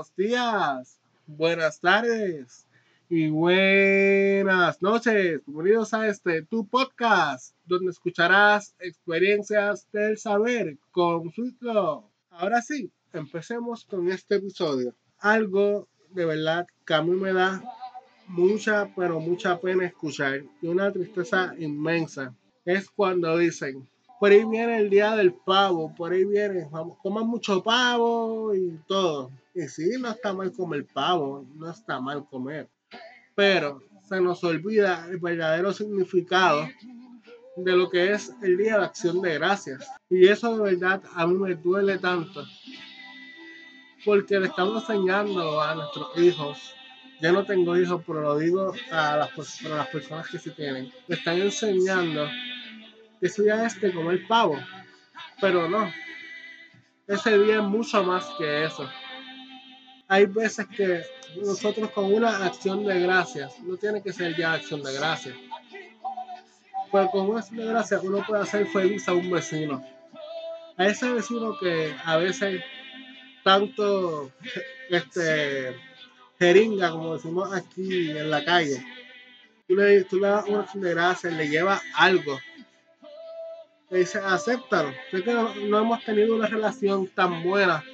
Buenos 0.00 0.16
días, 0.16 1.00
buenas 1.26 1.78
tardes 1.78 2.66
y 3.10 3.28
buenas 3.28 4.80
noches. 4.80 5.42
Bienvenidos 5.44 5.92
a 5.92 6.08
este 6.08 6.40
tu 6.40 6.66
podcast, 6.66 7.54
donde 7.66 7.90
escucharás 7.90 8.74
experiencias 8.78 9.86
del 9.92 10.16
saber 10.16 10.78
con 10.90 11.30
Sweetlo. 11.30 12.10
Ahora 12.30 12.62
sí, 12.62 12.90
empecemos 13.12 13.84
con 13.84 14.10
este 14.10 14.36
episodio. 14.36 14.94
Algo 15.18 15.86
de 16.14 16.24
verdad 16.24 16.66
que 16.86 16.94
a 16.94 17.02
mí 17.02 17.10
me 17.10 17.34
da 17.34 17.62
mucha, 18.26 18.88
pero 18.96 19.20
mucha 19.20 19.60
pena 19.60 19.84
escuchar 19.84 20.44
y 20.62 20.66
una 20.66 20.90
tristeza 20.90 21.54
inmensa 21.58 22.34
es 22.64 22.88
cuando 22.88 23.36
dicen, 23.36 23.86
por 24.20 24.30
ahí 24.30 24.44
viene 24.44 24.76
el 24.76 24.90
día 24.90 25.16
del 25.16 25.32
pavo, 25.32 25.94
por 25.94 26.12
ahí 26.12 26.26
viene, 26.26 26.68
vamos, 26.70 26.98
coman 27.02 27.26
mucho 27.26 27.62
pavo 27.62 28.54
y 28.54 28.78
todo. 28.86 29.30
Y 29.54 29.62
sí, 29.62 29.92
no 29.98 30.10
está 30.10 30.34
mal 30.34 30.52
comer 30.52 30.86
pavo, 30.92 31.46
no 31.56 31.70
está 31.70 32.00
mal 32.00 32.26
comer, 32.28 32.68
pero 33.34 33.82
se 34.06 34.20
nos 34.20 34.44
olvida 34.44 35.06
el 35.08 35.16
verdadero 35.16 35.72
significado 35.72 36.68
de 37.56 37.72
lo 37.72 37.88
que 37.88 38.12
es 38.12 38.30
el 38.42 38.58
Día 38.58 38.76
de 38.76 38.84
Acción 38.84 39.22
de 39.22 39.34
Gracias. 39.34 39.90
Y 40.10 40.28
eso 40.28 40.54
de 40.54 40.74
verdad 40.74 41.02
a 41.14 41.26
mí 41.26 41.38
me 41.38 41.54
duele 41.54 41.96
tanto, 41.96 42.44
porque 44.04 44.38
le 44.38 44.48
estamos 44.48 44.82
enseñando 44.82 45.62
a 45.62 45.74
nuestros 45.74 46.18
hijos 46.18 46.74
ya 47.20 47.32
no 47.32 47.44
tengo 47.44 47.76
hijos, 47.76 48.02
pero 48.06 48.22
lo 48.22 48.38
digo 48.38 48.72
a 48.90 49.16
las, 49.16 49.64
a 49.64 49.68
las 49.68 49.88
personas 49.88 50.26
que 50.28 50.38
sí 50.38 50.50
tienen. 50.52 50.90
Le 51.06 51.16
están 51.16 51.38
enseñando 51.38 52.26
que 53.20 53.26
ese 53.26 53.42
día 53.42 53.66
es 53.66 53.78
de 53.80 53.92
comer 53.92 54.26
pavo, 54.26 54.58
pero 55.40 55.68
no. 55.68 55.92
Ese 57.06 57.38
día 57.38 57.56
es 57.56 57.62
mucho 57.62 58.02
más 58.02 58.24
que 58.38 58.64
eso. 58.64 58.88
Hay 60.08 60.26
veces 60.26 60.66
que 60.68 61.02
nosotros 61.36 61.90
con 61.90 62.12
una 62.12 62.44
acción 62.44 62.84
de 62.84 62.98
gracias, 63.00 63.58
no 63.60 63.76
tiene 63.76 64.02
que 64.02 64.12
ser 64.12 64.36
ya 64.36 64.54
acción 64.54 64.82
de 64.82 64.92
gracias, 64.94 65.36
pero 66.90 67.10
con 67.10 67.28
una 67.28 67.40
acción 67.40 67.58
de 67.58 67.66
gracias 67.66 68.02
uno 68.02 68.24
puede 68.26 68.42
hacer 68.42 68.66
feliz 68.66 69.06
a 69.08 69.12
un 69.12 69.30
vecino. 69.30 69.84
A 70.76 70.86
ese 70.86 71.12
vecino 71.12 71.58
que 71.60 71.94
a 72.04 72.16
veces 72.16 72.62
tanto 73.44 74.32
este 74.88 75.76
jeringa, 76.38 76.90
como 76.90 77.14
decimos 77.14 77.52
aquí 77.52 78.10
en 78.10 78.30
la 78.30 78.44
calle. 78.44 78.82
Tú 79.68 79.76
le, 79.76 80.04
tú 80.04 80.18
le 80.18 80.28
das 80.28 80.46
una 80.46 80.60
acción 80.60 80.82
de 80.82 80.90
gracias, 80.90 81.32
le 81.34 81.48
llevas 81.48 81.82
algo 81.94 82.40
le 83.90 83.98
dice, 83.98 84.18
acéptalo. 84.18 84.92
Sé 85.10 85.22
que 85.22 85.32
no, 85.32 85.78
hemos 85.78 86.04
tenido 86.04 86.36
una 86.36 86.46
relación 86.46 87.08
tan 87.08 87.42
buena, 87.42 87.84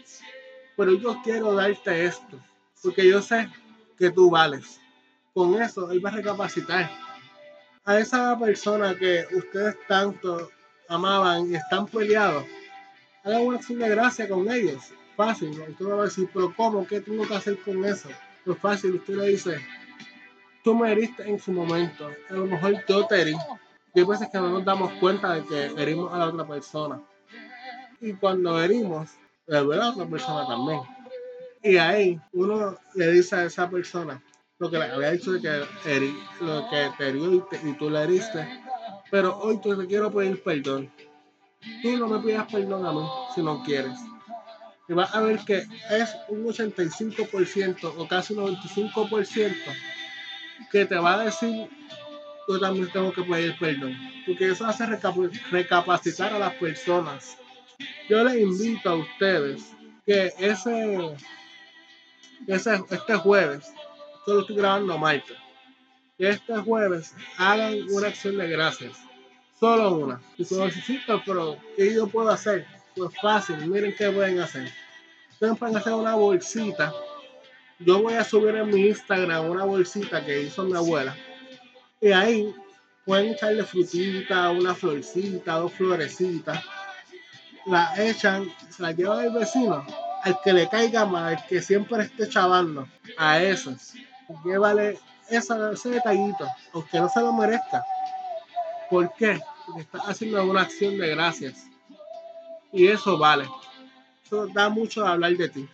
pero 0.77 0.93
yo 0.93 1.21
quiero 1.25 1.55
darte 1.55 2.05
esto, 2.05 2.39
porque 2.83 3.09
yo 3.09 3.23
sé 3.23 3.49
que 3.99 4.11
tú 4.11 4.31
vales. 4.31 4.79
Con 5.33 5.61
eso, 5.61 5.91
él 5.91 6.05
va 6.05 6.11
a 6.11 6.17
recapacitar. 6.17 6.91
A 7.85 7.99
esa 7.99 8.39
persona 8.39 8.95
que 8.95 9.27
ustedes 9.33 9.77
tanto 9.89 10.51
amaban 10.89 11.51
y 11.51 11.57
están 11.57 11.87
peleados, 11.87 12.45
hagan 13.25 13.43
una 13.43 13.57
acción 13.57 13.79
de 13.79 13.89
gracia 13.89 14.29
con 14.29 14.51
ellos. 14.51 14.93
Fácil, 15.17 15.49
usted 15.51 15.87
va 15.87 16.03
a 16.03 16.05
decir, 16.05 16.29
pero 16.33 16.53
¿cómo? 16.55 16.87
¿Qué 16.87 17.01
tengo 17.01 17.27
que 17.27 17.35
hacer 17.35 17.59
con 17.61 17.85
eso? 17.85 18.11
Pues 18.45 18.59
fácil, 18.59 18.97
usted 18.97 19.15
le 19.15 19.29
dice, 19.29 19.59
tú 20.63 20.75
me 20.75 20.93
heriste 20.93 21.27
en 21.27 21.39
su 21.39 21.53
momento, 21.53 22.11
a 22.29 22.33
lo 22.35 22.47
mejor 22.47 22.85
yo 22.87 23.07
te 23.07 23.23
herí 23.23 23.37
hay 24.01 24.05
veces 24.07 24.29
que 24.31 24.39
no 24.39 24.51
nos 24.51 24.65
damos 24.65 24.93
cuenta 24.95 25.35
de 25.35 25.45
que 25.45 25.83
herimos 25.83 26.13
a 26.13 26.19
la 26.19 26.27
otra 26.27 26.47
persona. 26.47 27.01
Y 28.01 28.13
cuando 28.13 28.61
herimos, 28.63 29.11
le 29.47 29.59
duele 29.59 29.83
a 29.83 29.85
la 29.87 29.91
otra 29.93 30.07
persona 30.07 30.47
también. 30.47 30.81
Y 31.63 31.79
ahí 31.79 32.21
uno 32.33 32.77
le 32.95 33.13
dice 33.13 33.37
a 33.37 33.45
esa 33.45 33.69
persona 33.71 34.23
lo 34.59 34.71
que 34.71 34.79
le 34.79 34.85
había 34.85 35.13
dicho 35.13 35.33
de 35.33 35.41
que 35.41 35.49
lo 36.41 36.69
que 36.69 36.91
te 36.97 37.09
herió 37.09 37.35
y, 37.35 37.73
tú 37.79 37.91
le 37.91 38.03
heriste. 38.03 38.47
Pero 39.11 39.39
hoy 39.39 39.61
te 39.61 39.87
quiero 39.87 40.13
pedir 40.13 40.43
perdón. 40.43 40.91
Tú 41.83 41.97
no 41.97 42.07
me 42.07 42.19
pidas 42.21 42.47
perdón 42.51 42.87
a 42.87 42.93
mí 42.93 43.07
si 43.35 43.43
no 43.43 43.63
quieres. 43.65 43.99
Y 44.89 44.93
vas 44.93 45.15
a 45.15 45.21
ver 45.21 45.41
que 45.41 45.67
es 45.91 46.17
un 46.29 46.45
85% 46.45 47.95
o 47.97 48.07
casi 48.07 48.35
un 48.35 48.57
95% 48.57 49.55
que 50.71 50.85
te 50.87 50.97
va 50.97 51.15
a 51.15 51.25
decir 51.25 51.69
yo 52.49 52.61
también 52.61 52.91
tengo 52.93 53.13
que 53.13 53.23
pedir 53.23 53.57
perdón, 53.59 53.97
porque 54.25 54.51
eso 54.51 54.67
hace 54.67 54.87
recapacitar 55.51 56.33
a 56.33 56.39
las 56.39 56.55
personas. 56.55 57.37
Yo 58.09 58.23
les 58.25 58.37
invito 58.37 58.91
a 58.91 58.95
ustedes 58.95 59.73
que 60.05 60.33
ese, 60.39 61.17
ese 62.47 62.85
este 62.91 63.15
jueves, 63.17 63.73
yo 64.27 64.35
lo 64.35 64.41
estoy 64.41 64.57
grabando 64.57 64.97
martes, 64.97 65.37
que 66.17 66.29
este 66.29 66.57
jueves 66.59 67.15
hagan 67.37 67.75
una 67.91 68.09
acción 68.09 68.39
de 68.39 68.49
gracias, 68.49 68.97
solo 69.59 69.97
una. 69.97 70.21
Si 70.37 70.55
necesito, 70.55 71.21
pero 71.27 71.57
¿qué 71.77 71.95
yo 71.95 72.07
puedo 72.07 72.31
hacer? 72.31 72.67
Pues 72.95 73.11
fácil, 73.21 73.57
miren 73.67 73.95
qué 73.97 74.11
pueden 74.11 74.39
hacer. 74.41 74.73
Ustedes 75.33 75.59
pueden 75.59 75.77
hacer 75.77 75.93
una 75.93 76.15
bolsita. 76.15 76.95
Yo 77.79 78.01
voy 78.01 78.15
a 78.15 78.25
subir 78.25 78.55
en 78.55 78.71
mi 78.71 78.87
Instagram 78.87 79.51
una 79.51 79.65
bolsita 79.65 80.25
que 80.25 80.43
hizo 80.43 80.65
mi 80.65 80.75
abuela 80.75 81.15
y 82.07 82.13
ahí 82.13 82.55
pueden 83.05 83.33
echarle 83.33 83.65
frutita, 83.65 84.51
una 84.51 84.77
florcita, 84.77 85.55
dos 85.55 85.73
florecitas. 85.73 86.65
La 87.67 87.93
echan, 87.97 88.49
se 88.71 88.81
la 88.81 88.93
llevan 88.93 89.27
al 89.27 89.33
vecino, 89.33 89.85
al 90.23 90.41
que 90.41 90.53
le 90.53 90.69
caiga 90.69 91.05
mal, 91.05 91.35
al 91.35 91.47
que 91.47 91.61
siempre 91.61 92.05
esté 92.05 92.29
chavando, 92.29 92.87
a 93.19 93.43
esos. 93.43 93.95
Llévale 94.45 95.01
esa, 95.29 95.73
ese 95.73 95.91
detallito, 95.91 96.47
aunque 96.73 97.01
no 97.01 97.09
se 97.09 97.21
lo 97.21 97.33
merezca. 97.33 97.85
¿Por 98.89 99.13
qué? 99.15 99.41
Porque 99.67 99.83
está 99.83 99.99
haciendo 100.07 100.45
una 100.45 100.61
acción 100.61 100.97
de 100.97 101.09
gracias. 101.09 101.67
Y 102.73 102.87
eso 102.87 103.19
vale. 103.19 103.49
Eso 104.25 104.47
da 104.47 104.69
mucho 104.69 105.03
de 105.03 105.09
hablar 105.09 105.33
de 105.33 105.49
ti, 105.49 105.69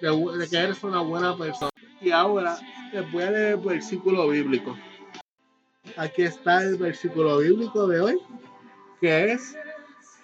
de, 0.00 0.38
de 0.38 0.48
que 0.48 0.56
eres 0.56 0.82
una 0.82 1.00
buena 1.00 1.36
persona. 1.36 1.70
Y 2.00 2.10
ahora 2.10 2.58
les 2.92 3.12
voy 3.12 3.22
a 3.22 3.30
leer 3.30 3.52
el 3.52 3.56
versículo 3.58 4.28
bíblico 4.28 4.76
aquí 5.96 6.22
está 6.22 6.62
el 6.62 6.76
versículo 6.76 7.38
bíblico 7.38 7.86
de 7.86 8.00
hoy, 8.00 8.18
que 9.00 9.32
es 9.32 9.56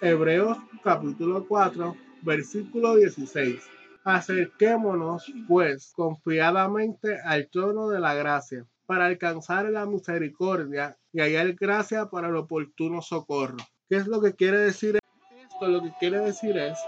Hebreos 0.01 0.57
capítulo 0.83 1.45
4, 1.47 1.95
versículo 2.21 2.95
16. 2.95 3.61
Acerquémonos, 4.03 5.31
pues, 5.47 5.93
confiadamente 5.95 7.19
al 7.23 7.49
trono 7.49 7.89
de 7.89 7.99
la 7.99 8.15
gracia, 8.15 8.65
para 8.85 9.05
alcanzar 9.05 9.69
la 9.69 9.85
misericordia 9.85 10.97
y 11.13 11.21
hallar 11.21 11.53
gracia 11.53 12.07
para 12.07 12.29
el 12.29 12.35
oportuno 12.35 13.01
socorro. 13.01 13.57
¿Qué 13.89 13.97
es 13.97 14.07
lo 14.07 14.21
que 14.21 14.33
quiere 14.33 14.57
decir 14.57 14.97
esto? 14.97 15.67
Lo 15.67 15.83
que 15.83 15.93
quiere 15.99 16.19
decir 16.19 16.57
es 16.57 16.79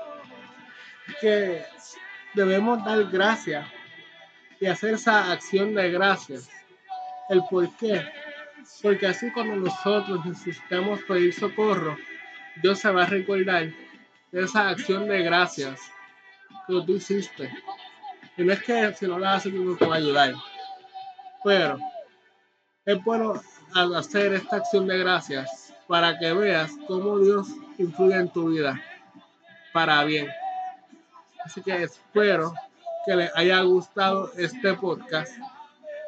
que 1.22 1.62
debemos 2.34 2.84
dar 2.84 3.04
gracia 3.12 3.72
y 4.60 4.66
hacer 4.66 4.96
esa 4.96 5.32
acción 5.32 5.76
de 5.76 5.92
gracias. 5.92 6.50
¿El 7.30 7.44
por 7.50 7.70
qué? 7.78 8.02
Porque 8.82 9.08
así 9.08 9.32
cuando 9.32 9.56
nosotros 9.56 10.26
necesitamos 10.26 11.02
pedir 11.04 11.34
socorro, 11.34 11.98
Dios 12.62 12.80
se 12.80 12.92
va 12.92 13.04
a 13.04 13.08
recordar 13.08 13.72
de 14.32 14.44
esa 14.44 14.70
acción 14.70 15.08
de 15.08 15.24
gracias 15.24 15.80
que 16.68 16.82
tú 16.86 16.94
hiciste. 16.94 17.52
Y 18.38 18.44
no 18.44 18.54
es 18.54 18.64
que 18.64 18.94
si 18.94 19.08
no 19.08 19.20
la 19.20 19.36
haces, 19.36 19.54
no 19.54 19.76
te 19.76 19.86
va 19.86 19.96
a 19.96 19.98
ayudar. 19.98 20.34
Pero 21.44 21.78
es 22.86 23.04
bueno 23.04 23.42
hacer 23.96 24.34
esta 24.34 24.58
acción 24.58 24.88
de 24.88 24.98
gracias 24.98 25.74
para 25.88 26.18
que 26.18 26.34
veas 26.34 26.72
cómo 26.88 27.20
Dios 27.20 27.48
influye 27.78 28.16
en 28.16 28.30
tu 28.30 28.50
vida 28.50 28.82
para 29.72 30.04
bien. 30.04 30.28
Así 31.44 31.62
que 31.62 31.84
espero 31.84 32.54
que 33.06 33.16
les 33.16 33.36
haya 33.36 33.62
gustado 33.62 34.32
este 34.38 34.74
podcast 34.76 35.34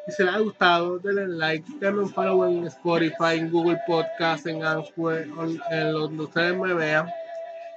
y 0.06 0.12
si 0.12 0.22
les 0.22 0.34
ha 0.34 0.38
gustado, 0.38 0.98
denle 0.98 1.26
like, 1.26 1.68
denme 1.80 2.02
un 2.02 2.08
follow 2.08 2.44
en 2.44 2.66
Spotify, 2.68 3.38
en 3.38 3.50
Google 3.50 3.80
Podcast, 3.86 4.46
en 4.46 4.64
Answer, 4.64 5.28
en 5.70 5.92
donde 5.92 6.22
ustedes 6.22 6.56
me 6.56 6.74
vean. 6.74 7.08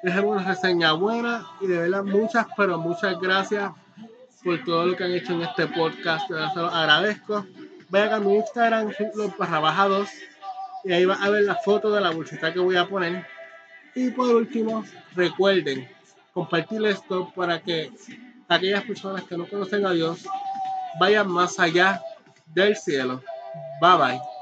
Déjenme 0.03 0.27
una 0.27 0.43
reseña 0.43 0.93
buena 0.93 1.45
y 1.59 1.67
de 1.67 1.79
verdad 1.79 2.03
muchas, 2.03 2.45
pero 2.55 2.77
muchas 2.77 3.19
gracias 3.19 3.71
por 4.43 4.63
todo 4.63 4.85
lo 4.85 4.95
que 4.95 5.03
han 5.03 5.11
hecho 5.11 5.33
en 5.33 5.41
este 5.41 5.67
podcast. 5.67 6.27
Se 6.27 6.33
los 6.33 6.73
agradezco. 6.73 7.45
Vayan 7.89 8.13
a 8.13 8.19
mi 8.19 8.35
Instagram, 8.35 8.91
los 9.15 9.35
barra 9.35 9.59
baja 9.59 9.87
2 9.87 10.09
y 10.85 10.93
ahí 10.93 11.05
va 11.05 11.15
a 11.15 11.29
ver 11.29 11.43
la 11.43 11.55
foto 11.55 11.91
de 11.91 11.99
la 11.99 12.11
bolsita 12.11 12.53
que 12.53 12.59
voy 12.59 12.77
a 12.77 12.87
poner. 12.87 13.25
Y 13.95 14.11
por 14.11 14.29
último, 14.35 14.85
recuerden 15.15 15.89
compartir 16.31 16.85
esto 16.85 17.31
para 17.35 17.59
que 17.59 17.91
aquellas 18.47 18.83
personas 18.83 19.23
que 19.23 19.35
no 19.35 19.47
conocen 19.47 19.85
a 19.87 19.91
Dios 19.91 20.25
vayan 20.99 21.27
más 21.27 21.59
allá 21.59 22.01
del 22.53 22.75
cielo. 22.75 23.21
Bye 23.81 23.97
bye. 23.97 24.21